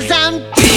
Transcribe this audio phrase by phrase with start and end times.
[0.00, 0.69] Cause I'm